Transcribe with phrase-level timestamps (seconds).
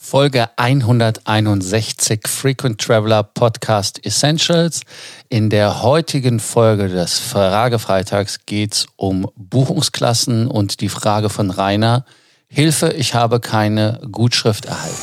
[0.00, 4.82] Folge 161 Frequent Traveler Podcast Essentials.
[5.28, 12.04] In der heutigen Folge des Fragefreitags geht es um Buchungsklassen und die Frage von Rainer.
[12.50, 14.96] Hilfe, ich habe keine Gutschrift erhalten.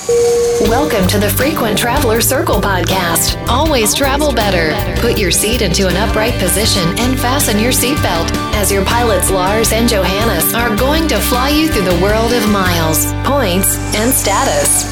[0.68, 3.38] Welcome to the Frequent Traveler Circle podcast.
[3.48, 4.74] Always travel better.
[5.00, 9.72] Put your seat into an upright position and fasten your seatbelt as your pilots Lars
[9.72, 14.84] and Johannes are going to fly you through the world of miles, points and status.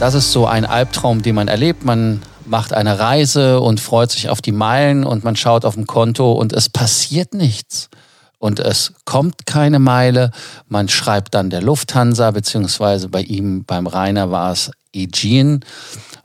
[0.00, 1.82] Das ist so ein Albtraum, den man erlebt.
[1.82, 5.86] Man macht eine Reise und freut sich auf die Meilen und man schaut auf dem
[5.86, 7.88] Konto und es passiert nichts
[8.42, 10.32] und es kommt keine Meile.
[10.66, 15.60] Man schreibt dann der Lufthansa, beziehungsweise bei ihm, beim Rainer war es Aegean.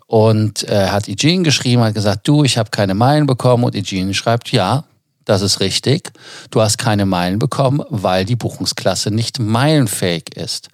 [0.08, 3.64] Und er hat Aegean geschrieben, hat gesagt, du, ich habe keine Meilen bekommen.
[3.64, 4.86] Und Aegean schreibt, ja,
[5.26, 6.12] das ist richtig.
[6.50, 10.70] Du hast keine Meilen bekommen, weil die Buchungsklasse nicht meilenfähig ist.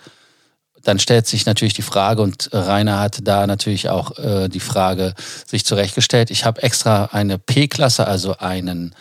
[0.84, 5.14] Dann stellt sich natürlich die Frage, und Rainer hat da natürlich auch äh, die Frage
[5.46, 6.32] sich zurechtgestellt.
[6.32, 8.96] Ich habe extra eine P-Klasse, also einen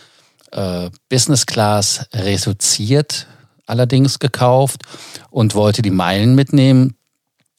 [0.53, 3.27] äh, Business Class reduziert
[3.65, 4.83] allerdings gekauft
[5.29, 6.95] und wollte die Meilen mitnehmen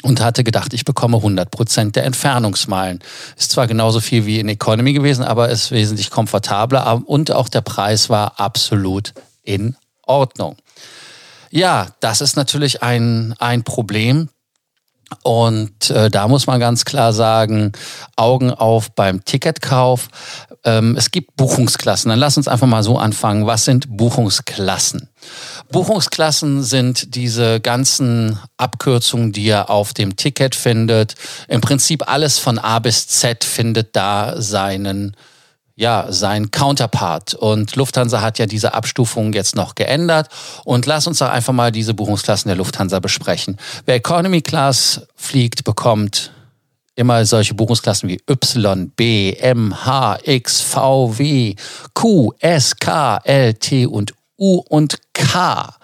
[0.02, 3.00] und hatte gedacht, ich bekomme 100 Prozent der Entfernungsmeilen.
[3.36, 7.62] Ist zwar genauso viel wie in Economy gewesen, aber ist wesentlich komfortabler und auch der
[7.62, 10.56] Preis war absolut in Ordnung.
[11.50, 14.28] Ja, das ist natürlich ein, ein Problem,
[15.22, 17.72] und äh, da muss man ganz klar sagen,
[18.16, 20.08] Augen auf beim Ticketkauf.
[20.64, 22.08] Ähm, es gibt Buchungsklassen.
[22.08, 23.46] Dann lass uns einfach mal so anfangen.
[23.46, 25.08] Was sind Buchungsklassen?
[25.70, 31.14] Buchungsklassen sind diese ganzen Abkürzungen, die ihr auf dem Ticket findet.
[31.48, 35.16] Im Prinzip alles von A bis Z findet da seinen
[35.76, 37.34] ja, sein Counterpart.
[37.34, 40.28] Und Lufthansa hat ja diese Abstufung jetzt noch geändert.
[40.64, 43.58] Und lass uns doch einfach mal diese Buchungsklassen der Lufthansa besprechen.
[43.86, 46.32] Wer Economy Class fliegt, bekommt
[46.96, 51.54] immer solche Buchungsklassen wie Y, B, M, H, X, V, W,
[51.92, 55.74] Q, S, K, L, T und U und K.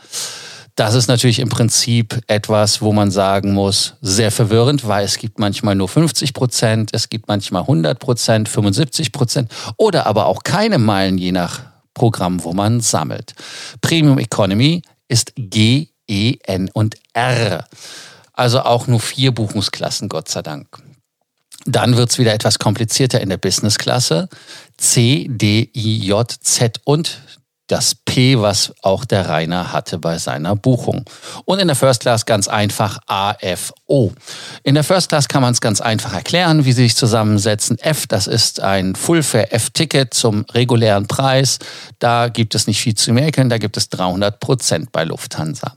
[0.81, 5.39] Das ist natürlich im Prinzip etwas, wo man sagen muss, sehr verwirrend, weil es gibt
[5.39, 10.79] manchmal nur 50 Prozent, es gibt manchmal 100 Prozent, 75 Prozent oder aber auch keine
[10.79, 11.61] Meilen, je nach
[11.93, 13.35] Programm, wo man sammelt.
[13.83, 17.67] Premium Economy ist G, E, N und R.
[18.33, 20.67] Also auch nur vier Buchungsklassen, Gott sei Dank.
[21.67, 24.31] Dann wird es wieder etwas komplizierter in der Business-Klasse.
[24.79, 27.21] C, D, I, J, Z und
[27.67, 31.04] das P, was auch der Rainer hatte bei seiner Buchung.
[31.44, 34.12] Und in der First Class ganz einfach AFO.
[34.65, 37.78] In der First Class kann man es ganz einfach erklären, wie sie sich zusammensetzen.
[37.78, 41.60] F, das ist ein Full-Fare F-Ticket zum regulären Preis.
[42.00, 45.77] Da gibt es nicht viel zu merken, da gibt es 300 Prozent bei Lufthansa.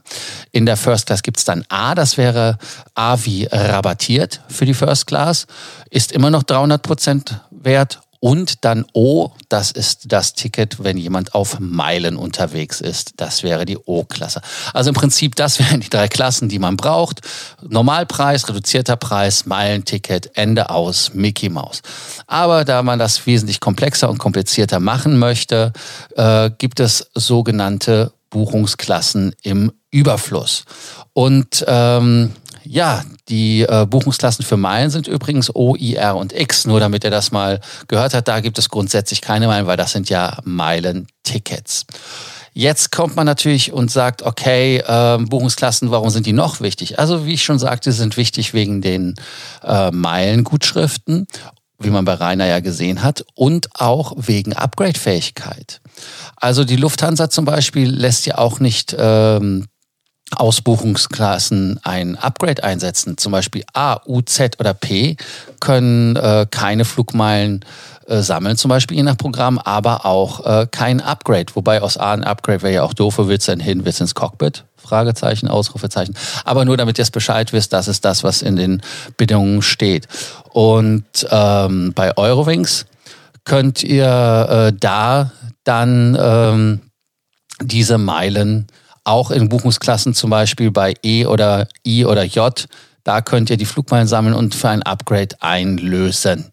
[0.50, 2.58] In der First Class gibt es dann A, das wäre
[2.96, 5.46] A wie rabattiert für die First Class,
[5.88, 11.34] ist immer noch 300 Prozent wert und dann O, das ist das Ticket, wenn jemand
[11.34, 13.12] auf Meilen unterwegs ist.
[13.18, 14.40] Das wäre die O-Klasse.
[14.72, 17.20] Also im Prinzip, das wären die drei Klassen, die man braucht.
[17.60, 21.82] Normalpreis, reduzierter Preis, Meilenticket, Ende aus, Mickey Mouse.
[22.26, 25.74] Aber da man das wesentlich komplexer und komplizierter machen möchte,
[26.16, 30.64] äh, gibt es sogenannte Buchungsklassen im Überfluss.
[31.12, 32.32] Und ähm,
[32.64, 36.66] ja, die äh, Buchungsklassen für Meilen sind übrigens O, I, R und X.
[36.66, 39.92] Nur damit er das mal gehört hat, da gibt es grundsätzlich keine Meilen, weil das
[39.92, 41.86] sind ja Meilentickets.
[42.52, 46.98] Jetzt kommt man natürlich und sagt, okay, äh, Buchungsklassen, warum sind die noch wichtig?
[46.98, 49.16] Also wie ich schon sagte, sind wichtig wegen den
[49.64, 51.26] äh, Meilengutschriften,
[51.80, 55.80] wie man bei Rainer ja gesehen hat, und auch wegen Upgrade-Fähigkeit.
[56.36, 59.66] Also die Lufthansa zum Beispiel lässt ja auch nicht ähm,
[60.34, 65.16] Ausbuchungsklassen ein Upgrade einsetzen, zum Beispiel A, U, Z oder P,
[65.60, 67.64] können äh, keine Flugmeilen
[68.06, 71.46] äh, sammeln, zum Beispiel je nach Programm, aber auch äh, kein Upgrade.
[71.54, 73.84] Wobei aus A ein Upgrade wäre ja auch doof, wo willst du denn hin?
[73.84, 74.64] Willst du ins Cockpit?
[74.76, 76.14] Fragezeichen, Ausrufezeichen.
[76.44, 78.82] Aber nur damit ihr es Bescheid wisst, das ist das, was in den
[79.16, 80.06] Bedingungen steht.
[80.52, 82.86] Und ähm, bei Eurowings
[83.44, 85.32] könnt ihr äh, da
[85.64, 86.80] dann ähm,
[87.62, 88.66] diese Meilen
[89.04, 92.66] auch in Buchungsklassen zum Beispiel bei E oder I oder J.
[93.04, 96.50] Da könnt ihr die Flugmeilen sammeln und für ein Upgrade einlösen.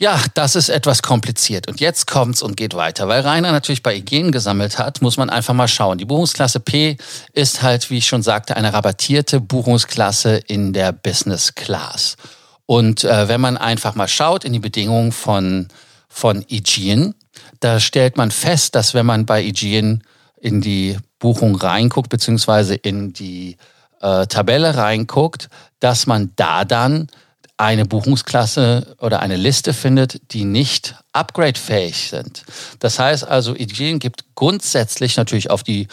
[0.00, 1.66] Ja, das ist etwas kompliziert.
[1.66, 3.08] Und jetzt kommt's und geht weiter.
[3.08, 5.98] Weil Rainer natürlich bei IGN gesammelt hat, muss man einfach mal schauen.
[5.98, 6.96] Die Buchungsklasse P
[7.32, 12.16] ist halt, wie ich schon sagte, eine rabattierte Buchungsklasse in der Business Class.
[12.64, 15.66] Und äh, wenn man einfach mal schaut in die Bedingungen von,
[16.08, 17.14] von Aegean,
[17.58, 20.04] da stellt man fest, dass wenn man bei Aegean
[20.40, 23.56] in die Buchung reinguckt, beziehungsweise in die
[24.00, 25.48] äh, Tabelle reinguckt,
[25.80, 27.08] dass man da dann
[27.56, 32.44] eine Buchungsklasse oder eine Liste findet, die nicht upgradefähig sind.
[32.78, 35.88] Das heißt also, Aegean gibt grundsätzlich natürlich auf die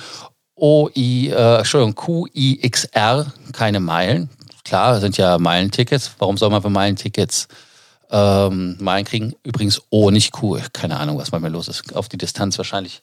[0.55, 4.29] OI, äh, Entschuldigung, QIXR keine Meilen.
[4.63, 6.11] Klar, sind ja Meilentickets.
[6.19, 7.47] Warum soll man für Meilentickets
[8.09, 9.33] ähm, Meilen kriegen?
[9.43, 10.59] Übrigens O, nicht Q.
[10.71, 11.95] Keine Ahnung, was bei mir los ist.
[11.95, 13.01] Auf die Distanz wahrscheinlich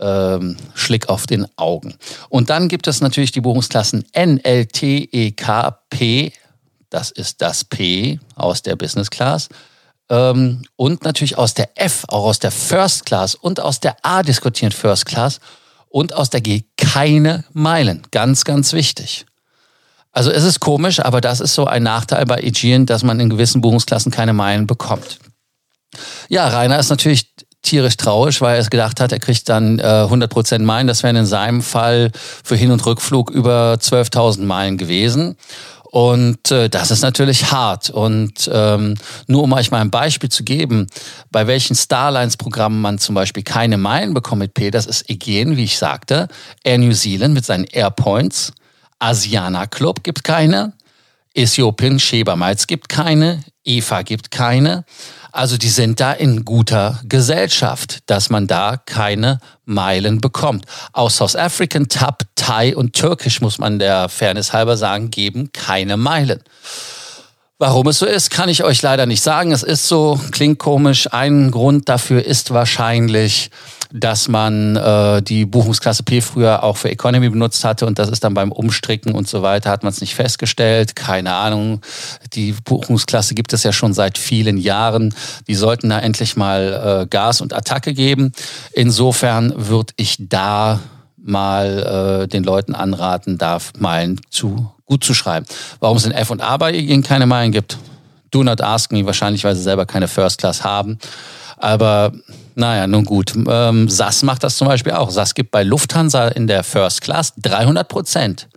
[0.00, 1.94] ähm, Schlick auf den Augen.
[2.28, 5.62] Und dann gibt es natürlich die Buchungsklassen NLTEKP,
[6.90, 9.48] das ist das P aus der Business Class.
[10.08, 14.22] Ähm, und natürlich aus der F, auch aus der First Class und aus der A
[14.22, 15.38] diskutieren First Class
[15.88, 18.02] und aus der G keine Meilen.
[18.10, 19.26] Ganz, ganz wichtig.
[20.12, 23.30] Also es ist komisch, aber das ist so ein Nachteil bei Aegean, dass man in
[23.30, 25.20] gewissen Buchungsklassen keine Meilen bekommt.
[26.28, 27.32] Ja, Rainer ist natürlich
[27.62, 30.86] tierisch traurig, weil er es gedacht hat, er kriegt dann äh, 100% Meilen.
[30.86, 35.36] Das wären in seinem Fall für Hin- und Rückflug über 12.000 Meilen gewesen.
[35.90, 37.90] Und äh, das ist natürlich hart.
[37.90, 38.94] Und ähm,
[39.26, 40.86] nur um euch mal ein Beispiel zu geben,
[41.32, 45.64] bei welchen Starlines-Programmen man zum Beispiel keine Meilen bekommt mit P, das ist Aegean, wie
[45.64, 46.28] ich sagte,
[46.62, 48.52] Air New Zealand mit seinen Airpoints,
[49.00, 50.74] Asiana Club gibt keine,
[51.34, 54.84] Ethiopian Sheba Miles gibt keine, EFA gibt keine.
[55.32, 60.64] Also die sind da in guter Gesellschaft, dass man da keine Meilen bekommt.
[60.92, 65.96] Aus South African, Tab, Thai und Türkisch muss man der Fairness halber sagen, geben keine
[65.96, 66.42] Meilen.
[67.62, 69.52] Warum es so ist, kann ich euch leider nicht sagen.
[69.52, 71.12] Es ist so, klingt komisch.
[71.12, 73.50] Ein Grund dafür ist wahrscheinlich,
[73.92, 78.24] dass man äh, die Buchungsklasse P früher auch für Economy benutzt hatte und das ist
[78.24, 80.96] dann beim Umstricken und so weiter, hat man es nicht festgestellt.
[80.96, 81.82] Keine Ahnung.
[82.32, 85.14] Die Buchungsklasse gibt es ja schon seit vielen Jahren.
[85.46, 88.32] Die sollten da endlich mal äh, Gas und Attacke geben.
[88.72, 90.80] Insofern würde ich da
[91.22, 95.46] mal äh, den Leuten anraten, da Meilen zu gut zu schreiben.
[95.78, 97.78] Warum es in F und A bei ihnen keine Meilen gibt,
[98.30, 100.98] do not ask me, wahrscheinlich weil sie selber keine First Class haben.
[101.56, 102.12] Aber
[102.54, 103.34] naja, nun gut.
[103.48, 105.10] Ähm, SAS macht das zum Beispiel auch.
[105.10, 108.48] SAS gibt bei Lufthansa in der First Class 300 Prozent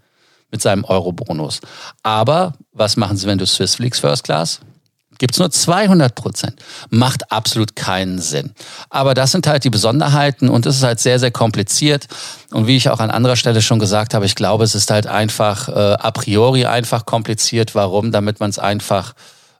[0.52, 1.60] mit seinem Euro-Bonus.
[2.02, 4.60] Aber was machen sie, wenn du Swiss fliegst First Class?
[5.18, 6.56] Gibt es nur 200 Prozent.
[6.90, 8.52] Macht absolut keinen Sinn.
[8.90, 12.08] Aber das sind halt die Besonderheiten und es ist halt sehr, sehr kompliziert.
[12.52, 15.08] Und wie ich auch an anderer Stelle schon gesagt habe, ich glaube, es ist halt
[15.08, 17.76] einfach äh, a priori einfach kompliziert.
[17.76, 18.12] Warum?
[18.12, 19.14] Damit man es einfach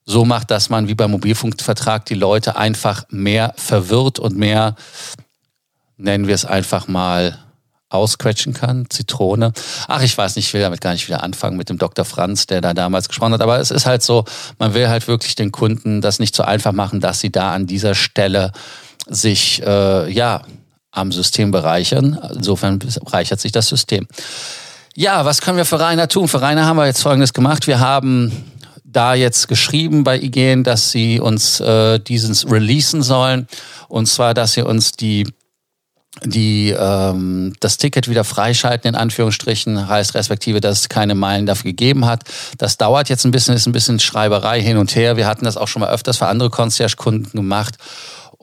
[0.06, 4.76] so macht, dass man wie beim Mobilfunkvertrag die Leute einfach mehr verwirrt und mehr,
[5.98, 7.38] nennen wir es einfach mal,
[7.94, 8.88] ausquetschen kann.
[8.90, 9.54] Zitrone.
[9.88, 12.06] Ach, ich weiß nicht, ich will damit gar nicht wieder anfangen mit dem Dr.
[12.06, 13.42] Franz, der da damals gesprochen hat.
[13.42, 14.26] Aber es ist halt so,
[14.60, 17.68] man will halt wirklich den Kunden das nicht so einfach machen, dass sie da an
[17.68, 18.52] dieser Stelle
[19.08, 20.42] sich, äh, ja,
[20.92, 22.20] am System bereichern.
[22.36, 24.08] Insofern bereichert sich das System.
[24.96, 26.28] Ja, was können wir für Rainer tun?
[26.28, 27.66] Für Rainer haben wir jetzt Folgendes gemacht.
[27.66, 28.32] Wir haben
[28.86, 33.48] da jetzt geschrieben bei IGN, dass sie uns äh, dieses releasen sollen.
[33.88, 35.28] Und zwar, dass sie uns die
[36.26, 41.72] die ähm, das Ticket wieder freischalten in Anführungsstrichen heißt respektive, dass es keine Meilen dafür
[41.72, 42.24] gegeben hat.
[42.58, 45.18] Das dauert jetzt ein bisschen, ist ein bisschen Schreiberei hin und her.
[45.18, 47.78] Wir hatten das auch schon mal öfters für andere Concierge-Kunden gemacht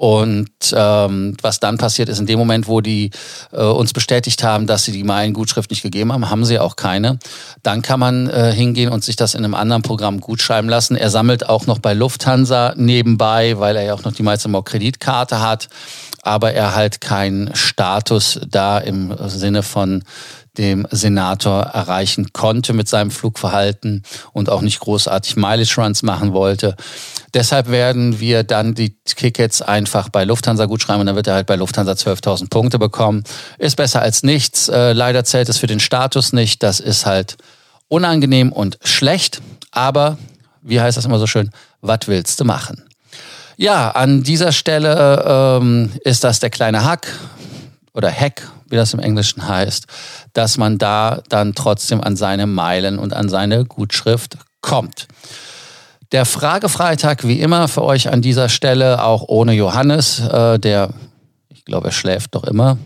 [0.01, 3.11] und ähm, was dann passiert ist, in dem Moment, wo die
[3.53, 7.19] äh, uns bestätigt haben, dass sie die Meilengutschrift nicht gegeben haben, haben sie auch keine.
[7.63, 10.97] Dann kann man äh, hingehen und sich das in einem anderen Programm gutschreiben lassen.
[10.97, 15.43] Er sammelt auch noch bei Lufthansa nebenbei, weil er ja auch noch die Meistermau Kreditkarte
[15.43, 15.69] hat,
[16.23, 20.03] aber er halt keinen Status da im Sinne von
[20.59, 24.03] dem Senator erreichen konnte mit seinem Flugverhalten
[24.33, 26.77] und auch nicht großartig Mileage Runs machen wollte.
[27.35, 31.35] Deshalb werden wir dann die Tickets einfach bei Lufthansa gut schreiben und dann wird er
[31.35, 33.23] halt bei Lufthansa 12.000 Punkte bekommen.
[33.59, 34.69] Ist besser als nichts.
[34.69, 36.63] Äh, leider zählt es für den Status nicht.
[36.63, 37.37] Das ist halt
[37.89, 39.41] unangenehm und schlecht.
[39.71, 40.19] Aber,
[40.63, 42.85] wie heißt das immer so schön, was willst du machen?
[43.57, 47.07] Ja, an dieser Stelle ähm, ist das der kleine Hack
[47.93, 49.87] oder Hack, wie das im Englischen heißt,
[50.33, 55.09] dass man da dann trotzdem an seine Meilen und an seine Gutschrift kommt.
[56.13, 60.91] Der Fragefreitag, wie immer, für euch an dieser Stelle, auch ohne Johannes, äh, der,
[61.49, 62.79] ich glaube, er schläft doch immer.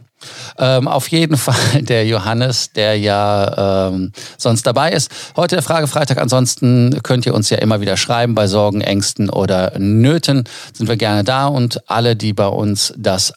[0.58, 5.10] Ähm, auf jeden Fall der Johannes, der ja ähm, sonst dabei ist.
[5.36, 6.18] Heute der Fragefreitag.
[6.18, 10.44] Ansonsten könnt ihr uns ja immer wieder schreiben bei Sorgen, Ängsten oder Nöten.
[10.72, 13.32] Sind wir gerne da und alle, die bei uns das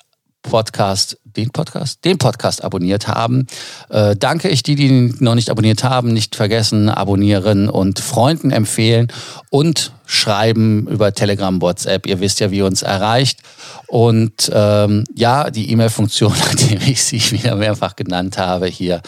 [0.50, 3.48] Podcast, den Podcast, den Podcast abonniert haben.
[3.90, 9.12] Äh, danke ich die, die noch nicht abonniert haben, nicht vergessen, abonnieren und Freunden empfehlen
[9.50, 12.08] und schreiben über Telegram, WhatsApp.
[12.08, 13.42] Ihr wisst ja, wie ihr uns erreicht.
[13.88, 19.02] Und ähm, ja, die E-Mail-Funktion, nachdem ich sie wieder mehrfach genannt habe, hier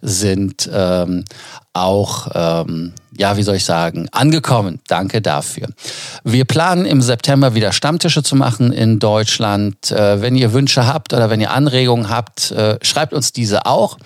[0.00, 1.24] sind ähm,
[1.72, 4.80] auch, ähm, ja, wie soll ich sagen, angekommen.
[4.86, 5.68] Danke dafür.
[6.26, 9.92] Wir planen im September wieder Stammtische zu machen in Deutschland.
[9.92, 13.98] Äh, wenn ihr Wünsche habt oder wenn ihr Anregungen habt, äh, schreibt uns diese auch.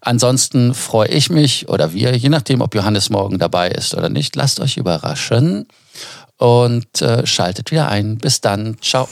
[0.00, 4.34] Ansonsten freue ich mich oder wir, je nachdem, ob Johannes morgen dabei ist oder nicht,
[4.36, 5.68] lasst euch überraschen
[6.38, 8.16] und äh, schaltet wieder ein.
[8.16, 8.78] Bis dann.
[8.80, 9.06] Ciao.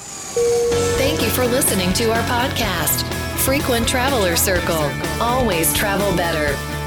[0.97, 3.04] Thank you for listening to our podcast,
[3.37, 4.90] Frequent Traveler Circle.
[5.21, 6.54] Always travel better.